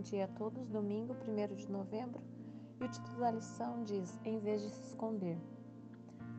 [0.00, 0.66] bom dia a todos.
[0.68, 2.22] Domingo, 1 de novembro,
[2.80, 5.36] e o título da lição diz: Em vez de se esconder.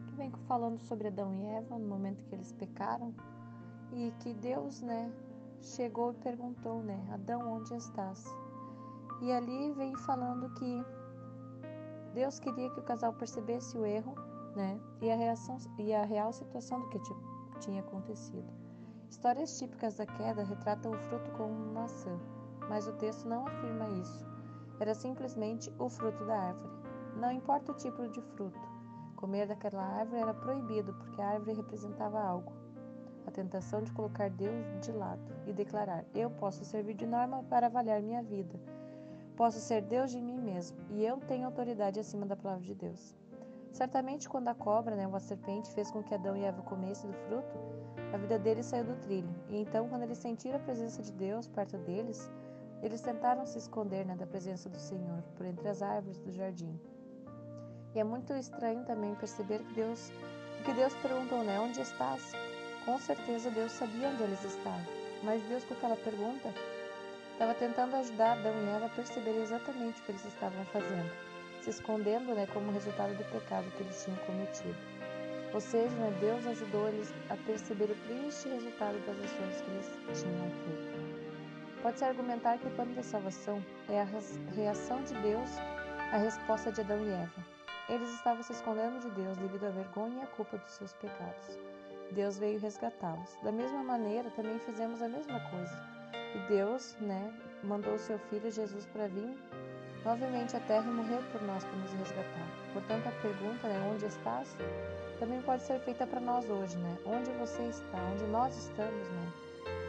[0.07, 3.13] Que vem falando sobre Adão e Eva no momento que eles pecaram
[3.93, 5.13] e que Deus, né,
[5.61, 8.25] chegou e perguntou, né, Adão, onde estás?
[9.21, 10.83] E ali vem falando que
[12.15, 14.15] Deus queria que o casal percebesse o erro,
[14.55, 16.99] né, e a reação e a real situação do que
[17.59, 18.51] tinha acontecido.
[19.07, 22.19] Histórias típicas da queda retratam o fruto como uma maçã,
[22.71, 24.25] mas o texto não afirma isso.
[24.79, 26.71] Era simplesmente o fruto da árvore.
[27.17, 28.57] Não importa o tipo de fruto,
[29.17, 32.53] comer daquela árvore era proibido porque a árvore representava algo.
[33.27, 37.67] A tentação de colocar Deus de lado e declarar: Eu posso servir de norma para
[37.67, 38.57] avaliar minha vida.
[39.35, 43.17] Posso ser Deus de mim mesmo e eu tenho autoridade acima da palavra de Deus.
[43.73, 47.17] Certamente, quando a cobra, né, uma serpente, fez com que Adão e Eva comessem do
[47.17, 47.53] fruto,
[48.13, 49.33] a vida deles saiu do trilho.
[49.49, 52.29] E então, quando eles sentiram a presença de Deus perto deles,
[52.81, 56.79] eles tentaram se esconder né, da presença do Senhor por entre as árvores do jardim.
[57.93, 60.11] E é muito estranho também perceber que Deus,
[60.65, 62.33] que Deus perguntou, né, onde estás?
[62.85, 64.85] Com certeza Deus sabia onde eles estavam,
[65.23, 66.53] mas Deus com aquela pergunta
[67.33, 71.11] estava tentando ajudar Adão e Eva a perceber exatamente o que eles estavam fazendo,
[71.61, 74.77] se escondendo, né, como resultado do pecado que eles tinham cometido.
[75.53, 80.21] Ou seja, né, Deus ajudou eles a perceber o triste resultado das ações que eles
[80.21, 81.10] tinham feito.
[81.81, 84.07] Pode-se argumentar que o plano da salvação é a
[84.55, 85.49] reação de Deus
[86.11, 87.45] à resposta de Adão e Eva.
[87.89, 91.59] Eles estavam se escondendo de Deus devido à vergonha e à culpa dos seus pecados.
[92.11, 93.35] Deus veio resgatá-los.
[93.43, 95.83] Da mesma maneira, também fizemos a mesma coisa.
[96.35, 99.35] E Deus, né, mandou seu filho Jesus para vir
[100.05, 102.47] novamente à terra e morrer por nós para nos resgatar.
[102.73, 104.55] Portanto, a pergunta, né, onde estás?
[105.21, 106.97] também pode ser feita para nós hoje, né?
[107.05, 109.31] Onde você está, onde nós estamos, né?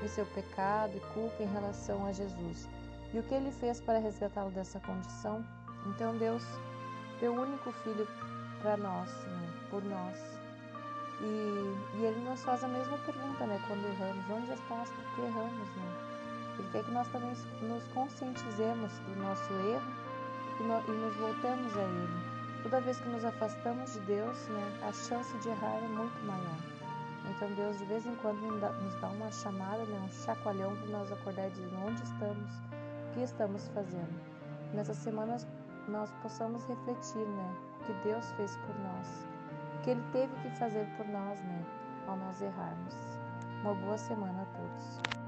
[0.02, 2.68] Em seu pecado e culpa em relação a Jesus.
[3.12, 5.44] E o que ele fez para resgatá-lo dessa condição?
[5.86, 6.42] Então Deus
[7.20, 8.06] deu o único filho
[8.62, 9.52] para nós, né?
[9.70, 10.18] Por nós.
[11.20, 13.60] E, e, ele nos faz a mesma pergunta, né?
[13.68, 14.90] Quando erramos, onde estás?
[14.90, 16.12] Por que erramos, né?
[16.58, 19.92] Ele quer que nós também nos conscientizemos do nosso erro
[20.58, 22.32] e, no, e nos voltemos a Ele.
[22.62, 26.71] Toda vez que nos afastamos de Deus, né, a chance de errar é muito maior.
[27.34, 31.10] Então Deus de vez em quando nos dá uma chamada, né, um chacoalhão para nós
[31.10, 32.50] acordar e dizer onde estamos,
[33.08, 34.20] o que estamos fazendo.
[34.74, 35.46] Nessas semanas
[35.88, 39.26] nós possamos refletir, né, o que Deus fez por nós,
[39.76, 41.64] o que Ele teve que fazer por nós, né,
[42.06, 42.94] ao nós errarmos.
[43.62, 45.21] Uma boa semana a todos.